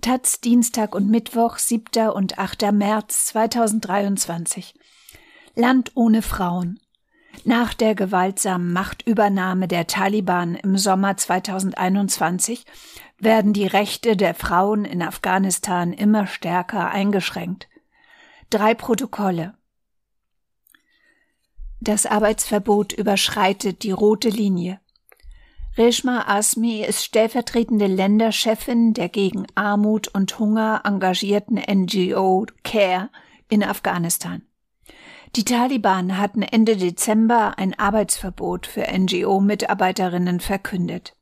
Taz 0.00 0.40
Dienstag 0.40 0.94
und 0.94 1.10
Mittwoch, 1.10 1.58
7. 1.58 2.10
und 2.10 2.38
8. 2.38 2.70
März 2.70 3.26
2023. 3.26 4.74
Land 5.56 5.90
ohne 5.96 6.22
Frauen. 6.22 6.78
Nach 7.44 7.74
der 7.74 7.96
gewaltsamen 7.96 8.72
Machtübernahme 8.72 9.66
der 9.66 9.88
Taliban 9.88 10.54
im 10.54 10.78
Sommer 10.78 11.16
2021 11.16 12.64
werden 13.18 13.52
die 13.52 13.66
Rechte 13.66 14.16
der 14.16 14.34
Frauen 14.34 14.84
in 14.84 15.02
Afghanistan 15.02 15.92
immer 15.92 16.28
stärker 16.28 16.90
eingeschränkt. 16.90 17.68
Drei 18.50 18.74
Protokolle. 18.74 19.54
Das 21.80 22.06
Arbeitsverbot 22.06 22.92
überschreitet 22.92 23.82
die 23.82 23.90
rote 23.92 24.28
Linie. 24.28 24.80
Reshma 25.78 26.24
Asmi 26.26 26.84
ist 26.84 27.04
stellvertretende 27.04 27.86
Länderchefin 27.86 28.94
der 28.94 29.08
gegen 29.08 29.46
Armut 29.54 30.08
und 30.08 30.36
Hunger 30.40 30.82
engagierten 30.84 31.54
NGO 31.54 32.46
CARE 32.64 33.10
in 33.48 33.62
Afghanistan. 33.62 34.42
Die 35.36 35.44
Taliban 35.44 36.18
hatten 36.18 36.42
Ende 36.42 36.76
Dezember 36.76 37.58
ein 37.58 37.78
Arbeitsverbot 37.78 38.66
für 38.66 38.86
NGO-Mitarbeiterinnen 38.92 40.40
verkündet. 40.40 41.14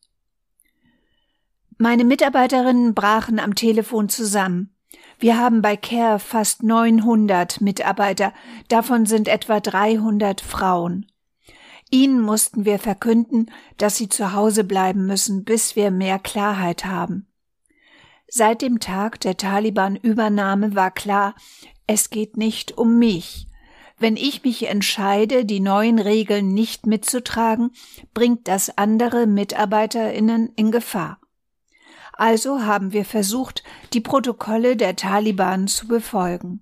Meine 1.77 2.05
Mitarbeiterinnen 2.05 2.95
brachen 2.95 3.38
am 3.38 3.55
Telefon 3.57 4.09
zusammen. 4.09 4.75
Wir 5.19 5.38
haben 5.38 5.61
bei 5.61 5.77
CARE 5.77 6.19
fast 6.19 6.63
900 6.63 7.61
Mitarbeiter, 7.61 8.33
davon 8.69 9.05
sind 9.05 9.29
etwa 9.29 9.61
300 9.61 10.41
Frauen. 10.41 11.05
Ihnen 11.91 12.21
mussten 12.21 12.65
wir 12.65 12.79
verkünden, 12.79 13.51
dass 13.77 13.97
sie 13.97 14.09
zu 14.09 14.33
Hause 14.33 14.65
bleiben 14.65 15.07
müssen, 15.07 15.45
bis 15.45 15.77
wir 15.77 15.91
mehr 15.91 16.19
Klarheit 16.19 16.85
haben. 16.85 17.27
Seit 18.29 18.60
dem 18.60 18.80
Tag 18.80 19.21
der 19.21 19.37
Taliban-Übernahme 19.37 20.75
war 20.75 20.91
klar, 20.91 21.35
es 21.87 22.10
geht 22.10 22.37
nicht 22.37 22.77
um 22.77 22.99
mich. 22.99 23.47
Wenn 23.99 24.16
ich 24.16 24.43
mich 24.43 24.69
entscheide, 24.69 25.45
die 25.45 25.60
neuen 25.60 25.99
Regeln 25.99 26.49
nicht 26.49 26.87
mitzutragen, 26.87 27.71
bringt 28.13 28.49
das 28.49 28.77
andere 28.77 29.27
Mitarbeiterinnen 29.27 30.53
in 30.57 30.71
Gefahr. 30.71 31.19
Also 32.13 32.63
haben 32.63 32.93
wir 32.93 33.05
versucht, 33.05 33.63
die 33.93 34.01
Protokolle 34.01 34.77
der 34.77 34.97
Taliban 34.97 35.69
zu 35.69 35.87
befolgen. 35.87 36.60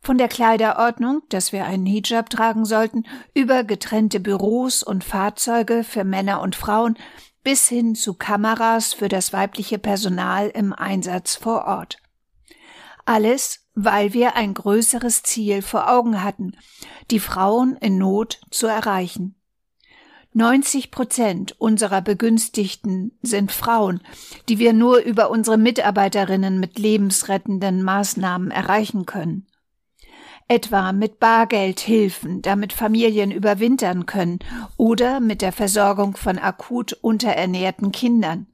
Von 0.00 0.16
der 0.16 0.28
Kleiderordnung, 0.28 1.22
dass 1.28 1.52
wir 1.52 1.64
einen 1.64 1.86
Hijab 1.86 2.30
tragen 2.30 2.64
sollten, 2.64 3.04
über 3.34 3.64
getrennte 3.64 4.20
Büros 4.20 4.82
und 4.82 5.04
Fahrzeuge 5.04 5.84
für 5.84 6.04
Männer 6.04 6.40
und 6.40 6.56
Frauen 6.56 6.96
bis 7.44 7.68
hin 7.68 7.94
zu 7.94 8.14
Kameras 8.14 8.92
für 8.92 9.08
das 9.08 9.32
weibliche 9.32 9.78
Personal 9.78 10.48
im 10.48 10.72
Einsatz 10.72 11.36
vor 11.36 11.64
Ort. 11.64 11.98
Alles, 13.04 13.66
weil 13.74 14.12
wir 14.12 14.36
ein 14.36 14.54
größeres 14.54 15.22
Ziel 15.22 15.62
vor 15.62 15.90
Augen 15.90 16.22
hatten, 16.22 16.52
die 17.10 17.20
Frauen 17.20 17.76
in 17.76 17.96
Not 17.96 18.40
zu 18.50 18.66
erreichen. 18.66 19.34
90 20.34 20.90
Prozent 20.90 21.58
unserer 21.58 22.02
Begünstigten 22.02 23.18
sind 23.22 23.50
Frauen, 23.50 24.02
die 24.48 24.58
wir 24.58 24.74
nur 24.74 24.98
über 24.98 25.30
unsere 25.30 25.56
Mitarbeiterinnen 25.56 26.60
mit 26.60 26.78
lebensrettenden 26.78 27.82
Maßnahmen 27.82 28.50
erreichen 28.50 29.06
können 29.06 29.47
etwa 30.48 30.92
mit 30.92 31.20
Bargeldhilfen, 31.20 32.42
damit 32.42 32.72
Familien 32.72 33.30
überwintern 33.30 34.06
können 34.06 34.38
oder 34.76 35.20
mit 35.20 35.42
der 35.42 35.52
Versorgung 35.52 36.16
von 36.16 36.38
akut 36.38 36.94
unterernährten 36.94 37.92
Kindern. 37.92 38.46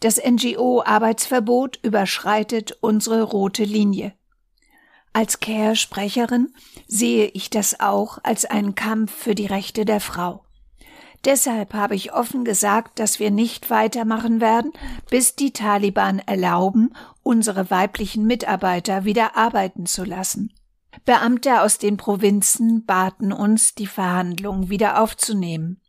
Das 0.00 0.20
NGO-Arbeitsverbot 0.24 1.78
überschreitet 1.82 2.78
unsere 2.80 3.22
rote 3.22 3.64
Linie. 3.64 4.14
Als 5.12 5.40
Care-Sprecherin 5.40 6.54
sehe 6.86 7.26
ich 7.26 7.50
das 7.50 7.80
auch 7.80 8.18
als 8.22 8.44
einen 8.44 8.74
Kampf 8.74 9.12
für 9.12 9.34
die 9.34 9.46
Rechte 9.46 9.84
der 9.84 10.00
Frau. 10.00 10.44
Deshalb 11.24 11.74
habe 11.74 11.94
ich 11.94 12.12
offen 12.12 12.44
gesagt, 12.44 12.98
dass 12.98 13.20
wir 13.20 13.30
nicht 13.30 13.70
weitermachen 13.70 14.40
werden, 14.40 14.72
bis 15.08 15.36
die 15.36 15.52
Taliban 15.52 16.18
erlauben, 16.18 16.94
unsere 17.22 17.70
weiblichen 17.70 18.26
Mitarbeiter 18.26 19.04
wieder 19.04 19.36
arbeiten 19.36 19.86
zu 19.86 20.04
lassen. 20.04 20.52
Beamte 21.04 21.62
aus 21.62 21.78
den 21.78 21.96
Provinzen 21.96 22.84
baten 22.84 23.32
uns, 23.32 23.74
die 23.74 23.86
Verhandlungen 23.86 24.68
wieder 24.68 25.00
aufzunehmen. 25.00 25.80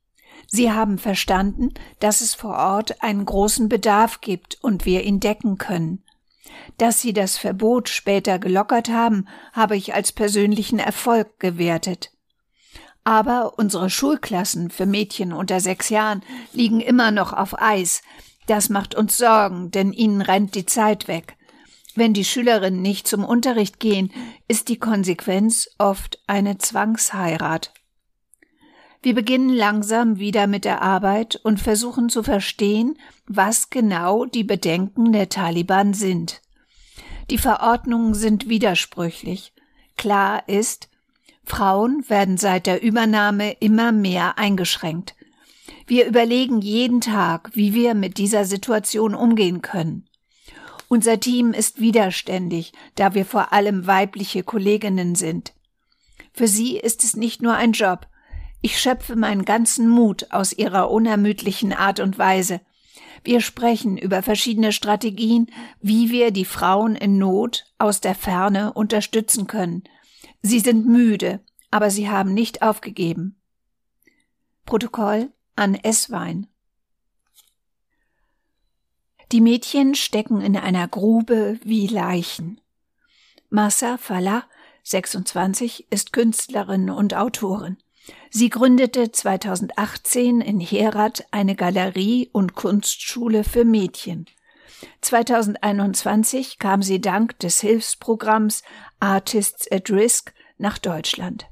Sie 0.47 0.71
haben 0.71 0.97
verstanden, 0.97 1.73
dass 1.99 2.21
es 2.21 2.33
vor 2.33 2.55
Ort 2.55 3.01
einen 3.03 3.25
großen 3.25 3.69
Bedarf 3.69 4.21
gibt 4.21 4.57
und 4.61 4.85
wir 4.85 5.03
ihn 5.03 5.19
decken 5.19 5.57
können. 5.57 6.03
Dass 6.77 7.01
sie 7.01 7.13
das 7.13 7.37
Verbot 7.37 7.89
später 7.89 8.39
gelockert 8.39 8.89
haben, 8.89 9.27
habe 9.53 9.75
ich 9.75 9.93
als 9.93 10.11
persönlichen 10.11 10.79
Erfolg 10.79 11.39
gewertet. 11.39 12.11
Aber 13.03 13.57
unsere 13.57 13.89
Schulklassen 13.89 14.69
für 14.69 14.85
Mädchen 14.85 15.33
unter 15.33 15.59
sechs 15.59 15.89
Jahren 15.89 16.23
liegen 16.53 16.79
immer 16.79 17.11
noch 17.11 17.33
auf 17.33 17.59
Eis. 17.61 18.01
Das 18.47 18.69
macht 18.69 18.95
uns 18.95 19.17
Sorgen, 19.17 19.71
denn 19.71 19.93
ihnen 19.93 20.21
rennt 20.21 20.55
die 20.55 20.65
Zeit 20.65 21.07
weg. 21.07 21.35
Wenn 21.95 22.13
die 22.13 22.25
Schülerinnen 22.25 22.81
nicht 22.81 23.07
zum 23.07 23.23
Unterricht 23.23 23.79
gehen, 23.79 24.11
ist 24.47 24.67
die 24.69 24.79
Konsequenz 24.79 25.69
oft 25.77 26.19
eine 26.27 26.57
Zwangsheirat. 26.57 27.71
Wir 29.03 29.13
beginnen 29.13 29.49
langsam 29.49 30.17
wieder 30.17 30.47
mit 30.47 30.63
der 30.63 30.81
Arbeit 30.81 31.35
und 31.43 31.59
versuchen 31.59 32.09
zu 32.09 32.23
verstehen, 32.23 32.97
was 33.27 33.69
genau 33.69 34.25
die 34.25 34.45
Bedenken 34.45 35.11
der 35.11 35.29
Taliban 35.29 35.93
sind. 35.93 36.41
Die 37.29 37.37
Verordnungen 37.37 38.13
sind 38.13 38.47
widersprüchlich. 38.47 39.53
Klar 39.97 40.47
ist, 40.47 40.89
Frauen 41.43 42.05
werden 42.07 42.37
seit 42.37 42.65
der 42.65 42.81
Übernahme 42.81 43.51
immer 43.59 43.91
mehr 43.91 44.37
eingeschränkt. 44.37 45.15
Wir 45.85 46.07
überlegen 46.07 46.61
jeden 46.61 47.01
Tag, 47.01 47.51
wie 47.53 47.73
wir 47.73 47.93
mit 47.93 48.17
dieser 48.17 48.45
Situation 48.45 49.13
umgehen 49.15 49.61
können. 49.61 50.07
Unser 50.93 51.19
Team 51.19 51.53
ist 51.53 51.79
widerständig, 51.79 52.71
da 52.93 53.15
wir 53.15 53.25
vor 53.25 53.51
allem 53.51 53.87
weibliche 53.87 54.43
Kolleginnen 54.43 55.15
sind. 55.15 55.55
Für 56.33 56.47
sie 56.47 56.77
ist 56.77 57.03
es 57.03 57.15
nicht 57.15 57.41
nur 57.41 57.55
ein 57.55 57.71
Job. 57.71 58.05
Ich 58.61 58.79
schöpfe 58.79 59.15
meinen 59.15 59.43
ganzen 59.43 59.89
Mut 59.89 60.27
aus 60.29 60.53
ihrer 60.53 60.91
unermüdlichen 60.91 61.73
Art 61.73 61.99
und 61.99 62.19
Weise. 62.19 62.61
Wir 63.23 63.41
sprechen 63.41 63.97
über 63.97 64.21
verschiedene 64.21 64.71
Strategien, 64.71 65.47
wie 65.81 66.11
wir 66.11 66.29
die 66.29 66.45
Frauen 66.45 66.95
in 66.95 67.17
Not 67.17 67.65
aus 67.79 67.99
der 67.99 68.13
Ferne 68.13 68.73
unterstützen 68.73 69.47
können. 69.47 69.85
Sie 70.43 70.59
sind 70.59 70.85
müde, 70.85 71.39
aber 71.71 71.89
sie 71.89 72.07
haben 72.07 72.35
nicht 72.35 72.61
aufgegeben. 72.61 73.41
Protokoll 74.67 75.31
an 75.55 75.73
Esswein 75.73 76.45
die 79.33 79.41
Mädchen 79.41 79.95
stecken 79.95 80.41
in 80.41 80.55
einer 80.55 80.87
Grube 80.87 81.59
wie 81.63 81.87
Leichen. 81.87 82.61
Massa 83.49 83.97
Fallah, 83.97 84.43
26, 84.83 85.87
ist 85.89 86.13
Künstlerin 86.13 86.91
und 86.91 87.15
Autorin. 87.15 87.77
Sie 88.29 88.49
gründete 88.49 89.11
2018 89.11 90.39
in 90.39 90.59
Herat 90.59 91.25
eine 91.31 91.55
Galerie 91.55 92.29
und 92.31 92.53
Kunstschule 92.53 93.43
für 93.43 93.65
Mädchen. 93.65 94.27
2021 95.01 96.59
kam 96.59 96.83
sie 96.83 97.01
dank 97.01 97.39
des 97.39 97.59
Hilfsprogramms 97.59 98.61
Artists 98.99 99.71
at 99.71 99.89
Risk 99.89 100.31
nach 100.59 100.77
Deutschland. 100.77 101.47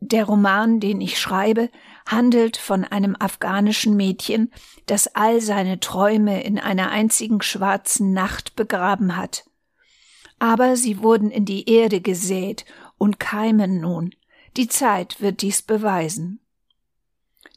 Der 0.00 0.24
Roman, 0.24 0.80
den 0.80 1.00
ich 1.00 1.20
schreibe, 1.20 1.70
handelt 2.10 2.56
von 2.56 2.84
einem 2.84 3.16
afghanischen 3.18 3.96
Mädchen, 3.96 4.52
das 4.86 5.14
all 5.14 5.40
seine 5.40 5.80
Träume 5.80 6.42
in 6.42 6.58
einer 6.58 6.90
einzigen 6.90 7.42
schwarzen 7.42 8.12
Nacht 8.12 8.56
begraben 8.56 9.16
hat. 9.16 9.44
Aber 10.38 10.76
sie 10.76 11.02
wurden 11.02 11.30
in 11.30 11.44
die 11.44 11.68
Erde 11.68 12.00
gesät 12.00 12.64
und 12.98 13.20
keimen 13.20 13.80
nun. 13.80 14.14
Die 14.56 14.68
Zeit 14.68 15.20
wird 15.20 15.42
dies 15.42 15.62
beweisen. 15.62 16.40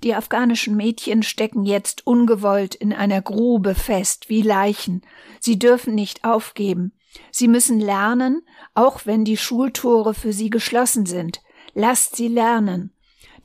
Die 0.03 0.13
afghanischen 0.13 0.75
Mädchen 0.75 1.23
stecken 1.23 1.63
jetzt 1.63 2.05
ungewollt 2.05 2.75
in 2.75 2.91
einer 2.91 3.21
Grube 3.21 3.73
fest 3.73 4.27
wie 4.27 4.41
Leichen. 4.41 5.01
Sie 5.39 5.57
dürfen 5.57 5.95
nicht 5.95 6.25
aufgeben. 6.25 6.91
Sie 7.31 7.47
müssen 7.47 7.79
lernen, 7.79 8.41
auch 8.73 9.05
wenn 9.05 9.23
die 9.23 9.37
Schultore 9.37 10.13
für 10.13 10.33
sie 10.33 10.49
geschlossen 10.49 11.05
sind. 11.05 11.41
Lasst 11.73 12.15
sie 12.17 12.27
lernen. 12.27 12.92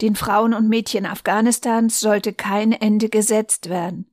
Den 0.00 0.14
Frauen 0.14 0.54
und 0.54 0.68
Mädchen 0.68 1.06
Afghanistans 1.06 2.00
sollte 2.00 2.32
kein 2.32 2.72
Ende 2.72 3.08
gesetzt 3.08 3.68
werden. 3.68 4.10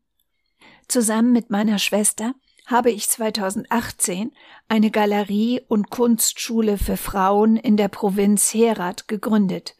Zusammen 0.88 1.32
mit 1.32 1.50
meiner 1.50 1.80
Schwester 1.80 2.34
habe 2.66 2.92
ich 2.92 3.08
2018 3.10 4.32
eine 4.68 4.90
Galerie 4.90 5.62
und 5.68 5.90
Kunstschule 5.90 6.78
für 6.78 6.98
Frauen 6.98 7.58
in 7.58 7.78
der 7.78 7.88
Provinz 7.88 8.54
Herat 8.54 9.08
gegründet. 9.08 9.76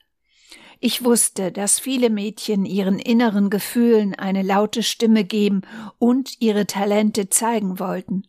Ich 0.80 1.04
wusste, 1.04 1.52
dass 1.52 1.80
viele 1.80 2.10
Mädchen 2.10 2.66
ihren 2.66 3.00
inneren 3.00 3.50
Gefühlen 3.50 4.14
eine 4.14 4.44
laute 4.44 4.84
Stimme 4.84 5.24
geben 5.24 5.62
und 5.98 6.42
ihre 6.42 6.68
Talente 6.68 7.30
zeigen 7.30 7.80
wollten. 7.80 8.28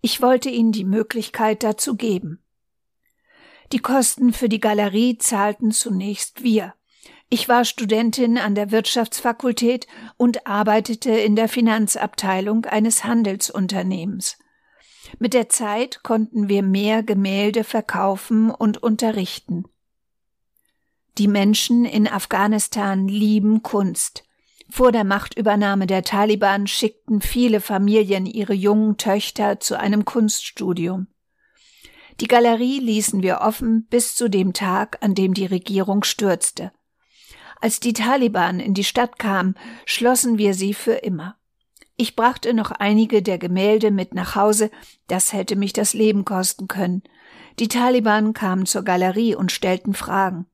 Ich 0.00 0.20
wollte 0.20 0.50
ihnen 0.50 0.72
die 0.72 0.84
Möglichkeit 0.84 1.62
dazu 1.62 1.96
geben. 1.96 2.42
Die 3.72 3.78
Kosten 3.78 4.32
für 4.32 4.48
die 4.48 4.60
Galerie 4.60 5.18
zahlten 5.18 5.70
zunächst 5.70 6.42
wir. 6.42 6.74
Ich 7.30 7.48
war 7.48 7.66
Studentin 7.66 8.38
an 8.38 8.54
der 8.54 8.70
Wirtschaftsfakultät 8.70 9.86
und 10.16 10.46
arbeitete 10.46 11.10
in 11.10 11.36
der 11.36 11.48
Finanzabteilung 11.48 12.64
eines 12.64 13.04
Handelsunternehmens. 13.04 14.38
Mit 15.18 15.34
der 15.34 15.48
Zeit 15.50 16.02
konnten 16.02 16.48
wir 16.48 16.62
mehr 16.62 17.02
Gemälde 17.02 17.64
verkaufen 17.64 18.50
und 18.50 18.82
unterrichten. 18.82 19.64
Die 21.18 21.28
Menschen 21.28 21.84
in 21.84 22.08
Afghanistan 22.08 23.08
lieben 23.08 23.62
Kunst. 23.62 24.24
Vor 24.70 24.92
der 24.92 25.04
Machtübernahme 25.04 25.86
der 25.86 26.04
Taliban 26.04 26.66
schickten 26.66 27.20
viele 27.20 27.60
Familien 27.60 28.24
ihre 28.24 28.54
jungen 28.54 28.96
Töchter 28.96 29.60
zu 29.60 29.78
einem 29.78 30.04
Kunststudium. 30.04 31.08
Die 32.20 32.26
Galerie 32.26 32.80
ließen 32.80 33.22
wir 33.22 33.40
offen 33.40 33.86
bis 33.86 34.14
zu 34.14 34.28
dem 34.28 34.52
Tag, 34.52 34.98
an 35.02 35.14
dem 35.14 35.34
die 35.34 35.46
Regierung 35.46 36.04
stürzte. 36.04 36.72
Als 37.60 37.80
die 37.80 37.92
Taliban 37.92 38.60
in 38.60 38.74
die 38.74 38.84
Stadt 38.84 39.18
kamen, 39.18 39.54
schlossen 39.84 40.38
wir 40.38 40.54
sie 40.54 40.74
für 40.74 40.94
immer. 40.94 41.36
Ich 41.96 42.14
brachte 42.14 42.54
noch 42.54 42.70
einige 42.70 43.22
der 43.22 43.38
Gemälde 43.38 43.90
mit 43.90 44.14
nach 44.14 44.36
Hause, 44.36 44.70
das 45.08 45.32
hätte 45.32 45.56
mich 45.56 45.72
das 45.72 45.94
Leben 45.94 46.24
kosten 46.24 46.68
können. 46.68 47.02
Die 47.58 47.66
Taliban 47.66 48.34
kamen 48.34 48.66
zur 48.66 48.82
Galerie 48.82 49.34
und 49.34 49.50
stellten 49.50 49.94
Fragen. 49.94 50.46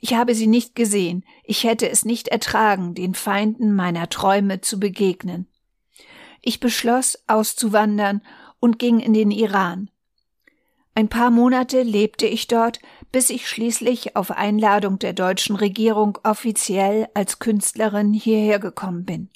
Ich 0.00 0.14
habe 0.14 0.34
sie 0.34 0.46
nicht 0.46 0.74
gesehen, 0.74 1.24
ich 1.44 1.64
hätte 1.64 1.90
es 1.90 2.06
nicht 2.06 2.28
ertragen, 2.28 2.94
den 2.94 3.14
Feinden 3.14 3.74
meiner 3.74 4.08
Träume 4.08 4.62
zu 4.62 4.80
begegnen. 4.80 5.46
Ich 6.40 6.60
beschloss, 6.60 7.18
auszuwandern 7.26 8.22
und 8.60 8.78
ging 8.78 9.00
in 9.00 9.12
den 9.12 9.30
Iran. 9.30 9.90
Ein 10.94 11.08
paar 11.08 11.30
Monate 11.30 11.82
lebte 11.82 12.26
ich 12.26 12.48
dort, 12.48 12.80
bis 13.12 13.30
ich 13.30 13.48
schließlich 13.48 14.16
auf 14.16 14.30
Einladung 14.30 14.98
der 14.98 15.12
deutschen 15.12 15.56
Regierung 15.56 16.18
offiziell 16.24 17.08
als 17.14 17.38
Künstlerin 17.38 18.12
hierher 18.12 18.58
gekommen 18.58 19.04
bin. 19.04 19.30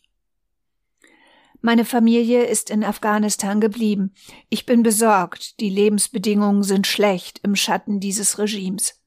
Meine 1.60 1.84
Familie 1.84 2.44
ist 2.44 2.70
in 2.70 2.82
Afghanistan 2.82 3.60
geblieben. 3.60 4.12
Ich 4.48 4.66
bin 4.66 4.82
besorgt, 4.82 5.60
die 5.60 5.70
Lebensbedingungen 5.70 6.64
sind 6.64 6.88
schlecht 6.88 7.38
im 7.44 7.54
Schatten 7.54 8.00
dieses 8.00 8.38
Regimes. 8.38 9.00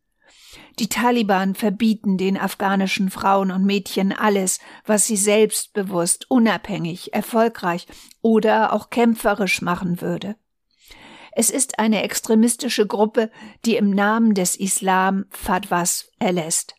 Die 0.79 0.88
Taliban 0.88 1.56
verbieten 1.56 2.17
den 2.17 2.38
afghanischen 2.38 3.09
Frauen 3.09 3.51
und 3.51 3.65
Mädchen 3.65 4.13
alles, 4.13 4.59
was 4.85 5.06
sie 5.06 5.17
selbstbewusst, 5.17 6.29
unabhängig, 6.29 7.13
erfolgreich 7.13 7.88
oder 8.21 8.73
auch 8.73 8.89
kämpferisch 8.89 9.62
machen 9.62 10.01
würde. 10.01 10.35
Es 11.38 11.50
ist 11.50 11.80
eine 11.80 12.02
extremistische 12.02 12.88
Gruppe, 12.88 13.30
die 13.66 13.76
im 13.76 13.90
Namen 13.90 14.34
des 14.34 14.56
Islam 14.56 15.26
Fatwas 15.30 16.10
erlässt. 16.18 16.76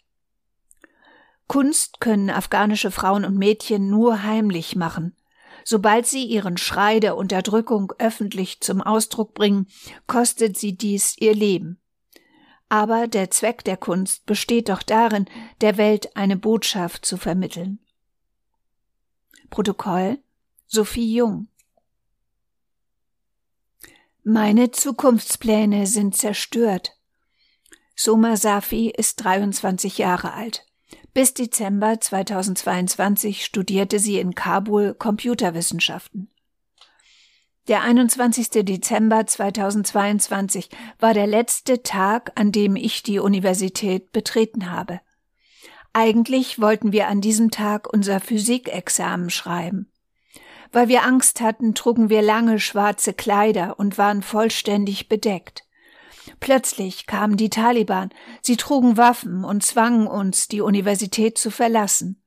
Kunst 1.46 2.00
können 2.00 2.30
afghanische 2.30 2.90
Frauen 2.90 3.26
und 3.26 3.36
Mädchen 3.36 3.90
nur 3.90 4.22
heimlich 4.22 4.74
machen. 4.74 5.14
Sobald 5.62 6.06
sie 6.06 6.24
ihren 6.24 6.56
Schrei 6.56 7.00
der 7.00 7.18
Unterdrückung 7.18 7.92
öffentlich 7.98 8.60
zum 8.62 8.80
Ausdruck 8.80 9.34
bringen, 9.34 9.66
kostet 10.06 10.56
sie 10.56 10.74
dies 10.74 11.18
ihr 11.18 11.34
Leben. 11.34 11.78
Aber 12.70 13.08
der 13.08 13.30
Zweck 13.30 13.62
der 13.62 13.76
Kunst 13.76 14.24
besteht 14.24 14.70
doch 14.70 14.82
darin, 14.82 15.26
der 15.60 15.76
Welt 15.76 16.16
eine 16.16 16.36
Botschaft 16.38 17.04
zu 17.04 17.18
vermitteln. 17.18 17.78
Protokoll 19.50 20.18
Sophie 20.66 21.14
Jung 21.14 21.48
meine 24.28 24.72
Zukunftspläne 24.72 25.86
sind 25.86 26.16
zerstört. 26.16 26.98
Soma 27.94 28.36
Safi 28.36 28.90
ist 28.90 29.22
23 29.22 29.98
Jahre 29.98 30.32
alt. 30.32 30.66
Bis 31.14 31.32
Dezember 31.32 32.00
2022 32.00 33.44
studierte 33.44 34.00
sie 34.00 34.18
in 34.18 34.34
Kabul 34.34 34.94
Computerwissenschaften. 34.94 36.28
Der 37.68 37.82
21. 37.82 38.64
Dezember 38.64 39.28
2022 39.28 40.70
war 40.98 41.14
der 41.14 41.28
letzte 41.28 41.84
Tag, 41.84 42.32
an 42.34 42.50
dem 42.50 42.74
ich 42.74 43.04
die 43.04 43.20
Universität 43.20 44.10
betreten 44.10 44.72
habe. 44.72 45.00
Eigentlich 45.92 46.60
wollten 46.60 46.90
wir 46.90 47.06
an 47.06 47.20
diesem 47.20 47.52
Tag 47.52 47.86
unser 47.92 48.18
Physikexamen 48.18 49.30
schreiben. 49.30 49.92
Weil 50.72 50.88
wir 50.88 51.04
Angst 51.04 51.40
hatten, 51.40 51.74
trugen 51.74 52.08
wir 52.08 52.22
lange 52.22 52.60
schwarze 52.60 53.12
Kleider 53.12 53.78
und 53.78 53.98
waren 53.98 54.22
vollständig 54.22 55.08
bedeckt. 55.08 55.64
Plötzlich 56.40 57.06
kamen 57.06 57.36
die 57.36 57.50
Taliban, 57.50 58.10
sie 58.42 58.56
trugen 58.56 58.96
Waffen 58.96 59.44
und 59.44 59.62
zwangen 59.62 60.06
uns, 60.06 60.48
die 60.48 60.60
Universität 60.60 61.38
zu 61.38 61.50
verlassen. 61.50 62.22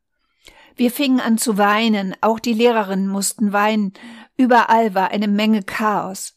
Wir 0.76 0.92
fingen 0.92 1.20
an 1.20 1.38
zu 1.38 1.58
weinen, 1.58 2.16
auch 2.22 2.40
die 2.40 2.54
Lehrerinnen 2.54 3.10
mussten 3.10 3.52
weinen, 3.52 3.94
überall 4.38 4.96
war 4.96 5.12
eine 5.12 5.28
Menge 5.28 5.64
Chaos. 5.64 6.36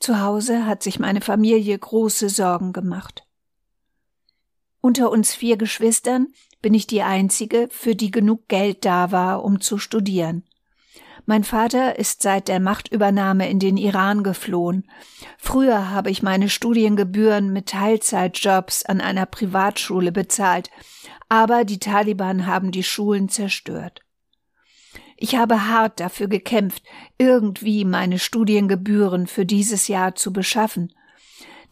Zu 0.00 0.20
Hause 0.20 0.66
hat 0.66 0.82
sich 0.82 0.98
meine 0.98 1.20
Familie 1.20 1.78
große 1.78 2.28
Sorgen 2.28 2.72
gemacht. 2.72 3.24
Unter 4.80 5.10
uns 5.10 5.34
vier 5.34 5.56
Geschwistern 5.56 6.28
bin 6.62 6.74
ich 6.74 6.86
die 6.86 7.02
einzige, 7.02 7.68
für 7.70 7.94
die 7.94 8.10
genug 8.10 8.48
Geld 8.48 8.84
da 8.84 9.12
war, 9.12 9.44
um 9.44 9.60
zu 9.60 9.78
studieren. 9.78 10.44
Mein 11.28 11.44
Vater 11.44 11.98
ist 11.98 12.22
seit 12.22 12.48
der 12.48 12.58
Machtübernahme 12.58 13.50
in 13.50 13.58
den 13.58 13.76
Iran 13.76 14.22
geflohen. 14.22 14.88
Früher 15.36 15.90
habe 15.90 16.08
ich 16.08 16.22
meine 16.22 16.48
Studiengebühren 16.48 17.52
mit 17.52 17.66
Teilzeitjobs 17.66 18.86
an 18.86 19.02
einer 19.02 19.26
Privatschule 19.26 20.10
bezahlt, 20.10 20.70
aber 21.28 21.66
die 21.66 21.80
Taliban 21.80 22.46
haben 22.46 22.70
die 22.70 22.82
Schulen 22.82 23.28
zerstört. 23.28 24.00
Ich 25.18 25.36
habe 25.36 25.68
hart 25.68 26.00
dafür 26.00 26.28
gekämpft, 26.28 26.82
irgendwie 27.18 27.84
meine 27.84 28.18
Studiengebühren 28.18 29.26
für 29.26 29.44
dieses 29.44 29.86
Jahr 29.86 30.14
zu 30.14 30.32
beschaffen. 30.32 30.94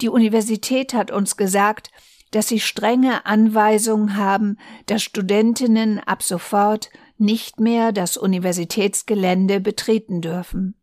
Die 0.03 0.11
Universität 0.11 0.93
hat 0.93 1.11
uns 1.11 1.39
gesagt, 1.39 1.91
dass 2.31 2.49
sie 2.49 2.61
strenge 2.61 3.25
Anweisungen 3.25 4.19
haben, 4.19 4.59
dass 4.85 5.03
Studentinnen 5.03 5.99
ab 5.99 6.23
sofort 6.23 6.91
nicht 7.19 7.61
mehr 7.61 7.93
das 7.93 8.17
Universitätsgelände 8.17 9.61
betreten 9.61 10.21
dürfen. 10.21 10.75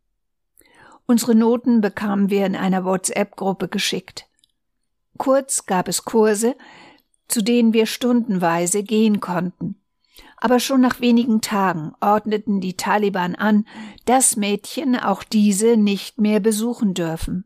Unsere 1.06 1.36
Noten 1.36 1.82
bekamen 1.82 2.30
wir 2.30 2.46
in 2.46 2.56
einer 2.56 2.86
WhatsApp-Gruppe 2.86 3.68
geschickt. 3.68 4.28
Kurz 5.18 5.66
gab 5.66 5.88
es 5.88 6.06
Kurse, 6.06 6.56
zu 7.28 7.42
denen 7.42 7.74
wir 7.74 7.86
stundenweise 7.86 8.84
gehen 8.84 9.20
konnten. 9.20 9.76
Aber 10.38 10.60
schon 10.60 10.82
nach 10.82 11.00
wenigen 11.00 11.42
Tagen 11.42 11.94
ordneten 12.02 12.60
die 12.60 12.76
Taliban 12.76 13.36
an, 13.36 13.66
dass 14.06 14.36
Mädchen 14.36 14.96
auch 14.96 15.24
diese 15.24 15.78
nicht 15.78 16.20
mehr 16.20 16.40
besuchen 16.40 16.94
dürfen. 16.94 17.46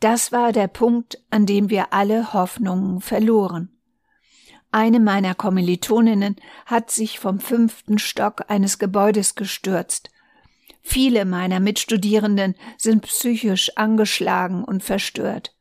Das 0.00 0.32
war 0.32 0.52
der 0.52 0.68
Punkt, 0.68 1.22
an 1.30 1.46
dem 1.46 1.70
wir 1.70 1.92
alle 1.92 2.32
Hoffnungen 2.32 3.00
verloren. 3.00 3.77
Eine 4.70 5.00
meiner 5.00 5.34
Kommilitoninnen 5.34 6.36
hat 6.66 6.90
sich 6.90 7.18
vom 7.18 7.40
fünften 7.40 7.98
Stock 7.98 8.44
eines 8.48 8.78
Gebäudes 8.78 9.34
gestürzt. 9.34 10.10
Viele 10.82 11.24
meiner 11.24 11.60
Mitstudierenden 11.60 12.54
sind 12.76 13.02
psychisch 13.02 13.76
angeschlagen 13.76 14.64
und 14.64 14.82
verstört. 14.82 15.54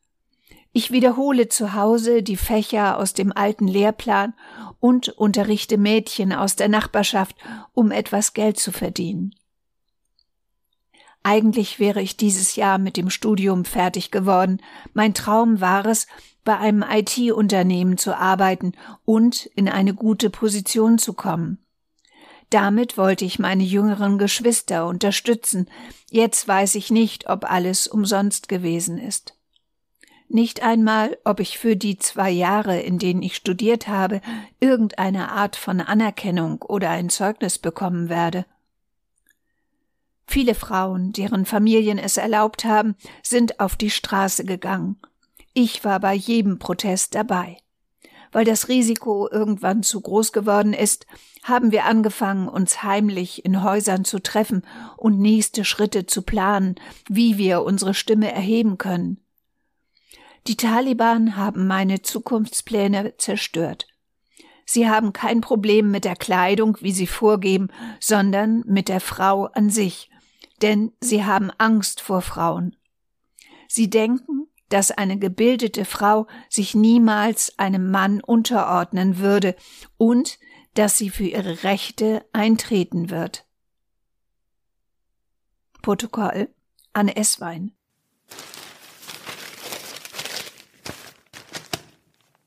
Ich 0.74 0.92
wiederhole 0.92 1.48
zu 1.48 1.74
Hause 1.74 2.22
die 2.22 2.38
Fächer 2.38 2.98
aus 2.98 3.14
dem 3.14 3.32
alten 3.32 3.68
Lehrplan 3.68 4.34
und 4.80 5.10
unterrichte 5.10 5.78
Mädchen 5.78 6.34
aus 6.34 6.56
der 6.56 6.68
Nachbarschaft, 6.68 7.36
um 7.74 7.92
etwas 7.92 8.34
Geld 8.34 8.60
zu 8.60 8.72
verdienen. 8.72 9.34
Eigentlich 11.28 11.78
wäre 11.78 12.02
ich 12.02 12.16
dieses 12.16 12.56
Jahr 12.56 12.78
mit 12.78 12.96
dem 12.96 13.10
Studium 13.10 13.66
fertig 13.66 14.12
geworden. 14.12 14.62
Mein 14.94 15.14
Traum 15.14 15.60
war 15.60 15.86
es, 15.86 16.08
bei 16.46 16.58
einem 16.58 16.86
IT-Unternehmen 16.90 17.98
zu 17.98 18.18
arbeiten 18.18 18.72
und 19.04 19.48
in 19.48 19.68
eine 19.68 19.94
gute 19.94 20.30
Position 20.30 20.98
zu 20.98 21.12
kommen. 21.12 21.58
Damit 22.50 22.98
wollte 22.98 23.26
ich 23.26 23.40
meine 23.40 23.64
jüngeren 23.64 24.18
Geschwister 24.18 24.88
unterstützen. 24.88 25.70
Jetzt 26.10 26.48
weiß 26.48 26.76
ich 26.76 26.92
nicht, 26.92 27.30
ob 27.30 27.44
alles 27.52 27.88
umsonst 27.88 28.48
gewesen 28.48 28.98
ist. 28.98 29.34
Nicht 30.30 30.64
einmal, 30.64 31.18
ob 31.26 31.42
ich 31.42 31.58
für 31.58 31.76
die 31.76 31.98
zwei 31.98 32.30
Jahre, 32.30 32.80
in 32.80 33.00
denen 33.00 33.22
ich 33.22 33.36
studiert 33.36 33.90
habe, 33.90 34.22
irgendeine 34.62 35.30
Art 35.34 35.58
von 35.58 35.82
Anerkennung 35.82 36.62
oder 36.62 36.90
ein 36.90 37.10
Zeugnis 37.10 37.58
bekommen 37.60 38.08
werde. 38.08 38.46
Viele 40.28 40.56
Frauen, 40.56 41.14
deren 41.14 41.46
Familien 41.46 41.98
es 41.98 42.18
erlaubt 42.18 42.66
haben, 42.66 42.96
sind 43.24 43.62
auf 43.62 43.78
die 43.78 43.90
Straße 43.90 44.44
gegangen. 44.44 44.98
Ich 45.54 45.84
war 45.86 46.00
bei 46.02 46.14
jedem 46.14 46.60
Protest 46.60 47.16
dabei. 47.16 47.58
Weil 48.34 48.44
das 48.44 48.68
Risiko 48.68 49.30
irgendwann 49.32 49.84
zu 49.84 50.02
groß 50.02 50.34
geworden 50.34 50.74
ist, 50.74 51.08
haben 51.44 51.72
wir 51.72 51.86
angefangen, 51.86 52.50
uns 52.50 52.84
heimlich 52.84 53.46
in 53.46 53.64
Häusern 53.64 54.04
zu 54.04 54.20
treffen 54.20 54.64
und 54.98 55.18
nächste 55.18 55.64
Schritte 55.64 56.06
zu 56.06 56.22
planen, 56.22 56.76
wie 57.08 57.38
wir 57.38 57.64
unsere 57.64 57.94
Stimme 57.94 58.32
erheben 58.32 58.78
können. 58.78 59.22
Die 60.48 60.58
Taliban 60.58 61.38
haben 61.38 61.68
meine 61.68 62.02
Zukunftspläne 62.02 63.16
zerstört. 63.18 63.88
Sie 64.66 64.90
haben 64.90 65.14
kein 65.14 65.40
Problem 65.40 65.90
mit 65.90 66.04
der 66.04 66.18
Kleidung, 66.18 66.78
wie 66.82 66.92
sie 66.92 67.08
vorgeben, 67.08 67.70
sondern 68.02 68.64
mit 68.68 68.90
der 68.90 69.00
Frau 69.00 69.46
an 69.46 69.70
sich, 69.70 70.10
denn 70.62 70.92
sie 71.00 71.24
haben 71.24 71.52
Angst 71.58 72.02
vor 72.02 72.22
Frauen. 72.22 72.76
Sie 73.68 73.90
denken, 73.90 74.48
dass 74.70 74.92
eine 74.92 75.18
gebildete 75.18 75.86
Frau 75.86 76.28
sich 76.50 76.76
niemals 76.76 77.58
einem 77.58 77.90
Mann 77.92 78.22
unterordnen 78.22 79.18
würde 79.18 79.56
und 79.98 80.40
dass 80.74 80.98
sie 80.98 81.10
für 81.10 81.26
ihre 81.26 81.64
Rechte 81.64 82.26
eintreten 82.34 83.10
wird. 83.10 83.46
Protokoll 85.82 86.50
Anne 86.94 87.16
Esswein 87.16 87.72